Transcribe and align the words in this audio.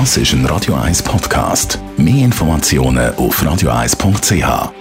Das 0.00 0.16
ist 0.16 0.32
ein 0.32 0.44
Radio 0.46 0.74
1 0.74 1.04
Podcast. 1.04 1.78
Mehr 1.96 2.24
Informationen 2.24 3.14
auf 3.14 3.40
radio1.ch. 3.40 4.72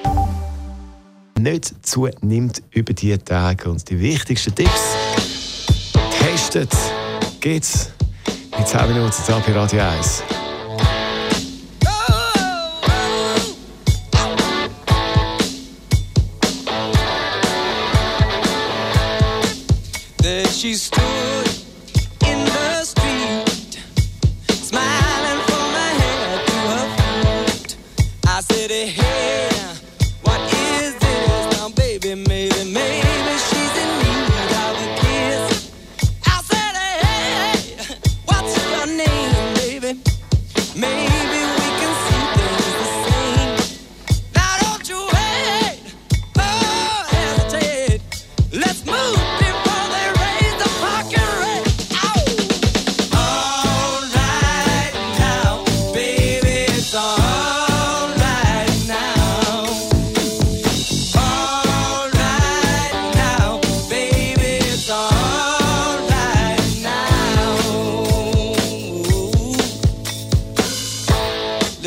Nicht 1.39 1.85
zunimmt 1.85 2.63
über 2.71 2.93
die 2.93 3.15
Tage 3.19 3.69
und 3.69 3.87
die 3.87 3.99
wichtigsten 3.99 4.55
Tipps. 4.55 4.95
Testet 6.19 6.71
geht's 7.41 7.91
in 8.57 8.65
10 8.65 8.87
Minuten 8.87 9.13
da 9.27 9.37
bei 9.37 9.53
Radio 9.53 9.81
1. 9.81 10.23
she 20.49 20.75
stood 20.75 21.32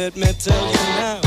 let 0.07 0.17
me 0.17 0.33
tell 0.39 0.67
you 0.69 0.73
now. 0.73 1.21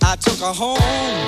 I 0.00 0.14
took 0.14 0.38
her 0.38 0.52
home. 0.52 1.27